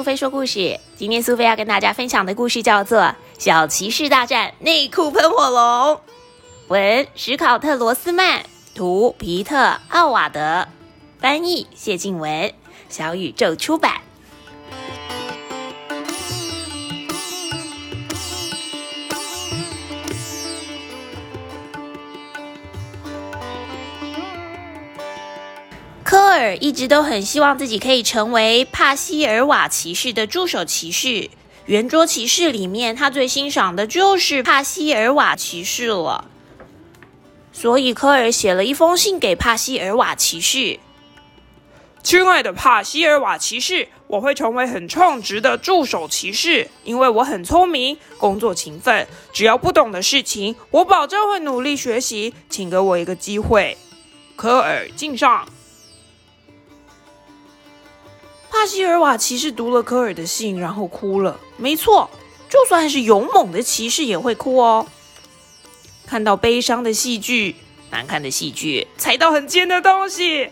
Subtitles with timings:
[0.00, 0.80] 苏菲说故事。
[0.96, 3.00] 今天苏菲要跟大家分享的故事叫做
[3.38, 5.60] 《小骑士大战内裤喷火龙》。
[6.68, 8.42] 文：史考特·罗斯曼，
[8.74, 9.56] 图：皮特·
[9.90, 10.66] 奥瓦德，
[11.18, 12.50] 翻译：谢静文，
[12.88, 14.00] 小宇宙出版。
[26.40, 31.30] 尔一直都很希望自己可以成为帕西尔瓦骑士的助手骑士。
[31.66, 36.24] 圆桌骑士里面，他最欣赏的就是帕西尔瓦骑士了。
[37.52, 40.80] 所以科尔写了一封信给帕西尔瓦骑士
[42.02, 49.06] ：“亲爱的帕西尔瓦骑士，我会成为很称职的助手骑士，因为我很聪明，工作勤奋。
[49.32, 52.32] 只要不懂的事情，我保证会努力学习。
[52.48, 53.76] 请给我一个机会。”
[54.34, 55.46] 科尔敬上。
[58.50, 61.38] 帕西尔瓦骑士读了科尔的信，然后哭了。
[61.56, 62.10] 没错，
[62.48, 64.86] 就算是勇猛的骑士也会哭哦。
[66.04, 67.54] 看到悲伤的戏剧、
[67.90, 70.50] 难看的戏剧、踩到很尖的东西，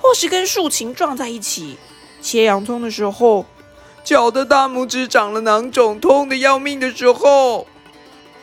[0.00, 1.78] 或是跟竖琴撞在一起、
[2.20, 3.46] 切洋葱的时候、
[4.02, 7.68] 脚的大拇指长了囊肿、痛的要命的时候，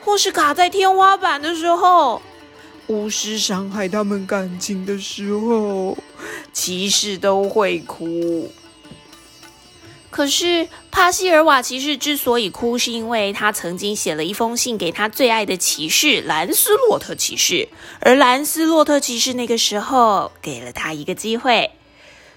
[0.06, 2.22] 或是卡在天花板的时候、
[2.88, 5.98] 巫师伤害他们感情的时候，
[6.54, 8.50] 骑士都会哭。
[10.14, 17.68] 可是帕西尔瓦骑士之所以哭，是因为他曾经写了一封信给他最爱的骑士兰斯洛特骑士，
[18.00, 21.72] 而兰斯洛特骑士那个时候给了他一个机会，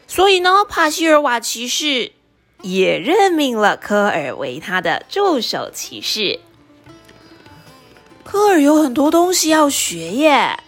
[0.07, 2.13] 所以呢，帕西尔瓦骑士
[2.63, 6.41] 也任命了科尔为他的助手骑士。
[8.25, 10.59] 科尔有很多东西要学耶。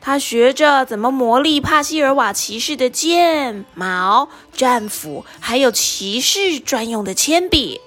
[0.00, 7.80] 他学着怎么磨砺帕西尔瓦骑士的剑、矛、战斧，还有骑士专用的铅笔；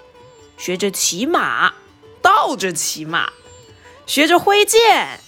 [0.57, 1.73] 学着骑马，
[2.21, 3.31] 倒着骑马；
[4.05, 5.19] 学着挥剑，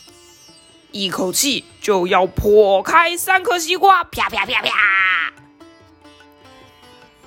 [0.91, 5.33] 一口气就要破开三颗西瓜，啪啪啪啪。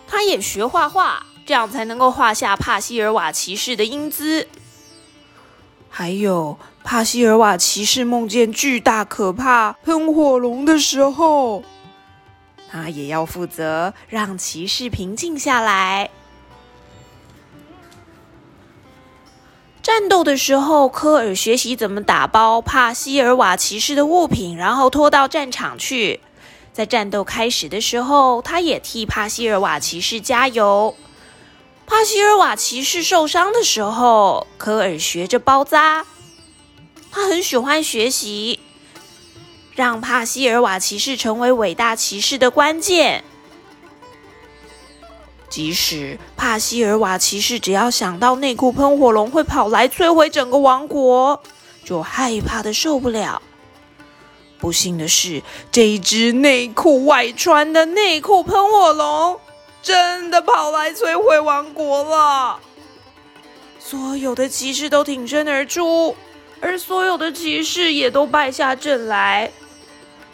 [0.06, 4.46] 他也学画画，这样才能够画下帕西尔瓦骑士的英姿。
[5.90, 6.58] 还有。
[6.86, 11.64] 帕西尔瓦骑士梦见巨大可怕喷火龙的时候，
[12.70, 16.10] 他也要负责让骑士平静下来。
[19.82, 26.20] 战斗的时候，科尔学习怎么打包帕西尔瓦骑士的物品，然后拖到战场去。
[26.72, 30.94] 在战斗开始的时候，他也替帕西尔瓦骑士加油。
[31.84, 36.06] 帕西尔瓦骑士受伤的时候，科尔学着包扎。
[37.10, 38.60] 他很喜欢学习，
[39.74, 43.24] 让帕西尔瓦骑士成为伟大骑士的关键。
[45.48, 51.42] 即使帕西尔瓦骑士只要想到内裤喷火龙会跑来摧毁整个王国，
[51.84, 53.40] 就害怕的受不了。
[54.58, 59.38] 不幸的是，这一只内裤外穿的内裤喷火龙
[59.82, 62.58] 真的跑来摧毁王国了。
[63.78, 66.16] 所有的骑士都挺身而出。
[66.60, 69.50] 而所有的骑士也都败下阵来，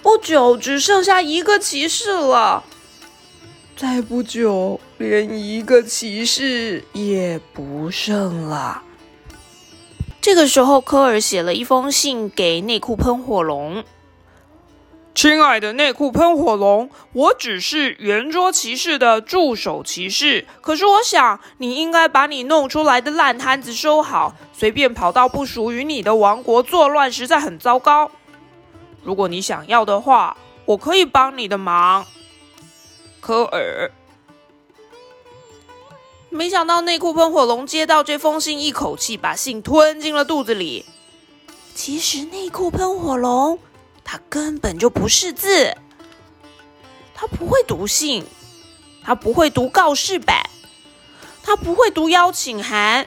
[0.02, 2.64] 不久只剩下一个骑士了。
[3.76, 8.82] 再不久，连一个骑士也不剩了。
[10.20, 13.82] 这个时候，科尔写了一封信给内裤喷火龙。
[15.14, 28.10] 亲爱的内裤喷火龙，我只是圆桌骑士的助手骑士，可是我想你应该把你弄出来的烂摊子收好，随便跑到不属于你的王国作乱，实在很糟糕。
[29.04, 32.06] 如果你想要的话，我可以帮你的忙。
[33.20, 33.92] 科尔。
[36.30, 40.86] 没想到内裤喷火龙接到这封信，一口气把信吞进了肚子里。
[41.74, 43.58] 其实内裤喷火龙。
[44.04, 45.76] 他根本就不识字，
[47.14, 48.24] 他不会读信，
[49.02, 50.48] 他不会读告示板，
[51.42, 53.06] 他不会读邀请函，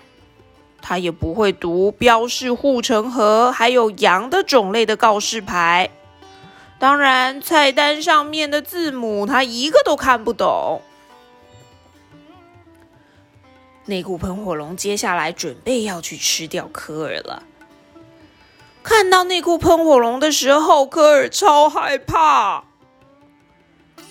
[0.82, 5.92] 他也不会读标示护城河还有羊的种类的告示牌。
[6.78, 10.82] 当然，菜单上面的字母他一个都看不懂。
[13.86, 17.44] 内裤喷火龙接下来准备要去吃掉科尔了。
[18.86, 22.64] 看到内裤喷火龙的时候，科尔超害怕。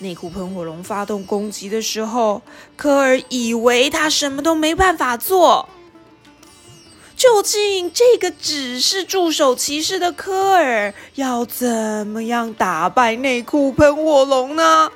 [0.01, 2.43] 内裤喷火龙发动攻击的时候，
[2.77, 5.69] 科尔以为他什么都没办法做。
[7.17, 14.91] 究竟这个只是助手骑士的科尔要怎么样打败内裤喷火龙呢？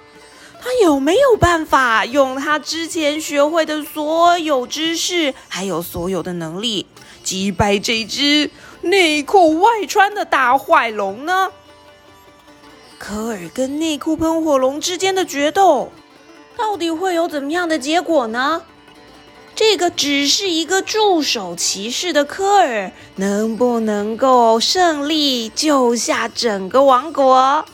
[0.61, 6.85] 他有没有办法用他之前学会的所有知识，还有所有的能力，
[7.23, 8.51] 击败这只
[8.91, 11.51] 内裤外穿的大坏龙呢？
[12.99, 15.93] 科尔跟内裤喷火龙之间的决斗，
[16.57, 18.63] 到底会有怎么样的结果呢？
[19.55, 27.65] 这个只是一个助手骑士的科尔，能不能够胜利救下整个王国？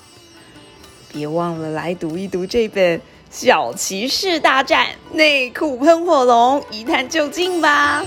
[1.13, 2.99] 别忘了来读一读这本
[3.31, 8.05] 《小骑士大战内裤喷火龙》，一探究竟吧。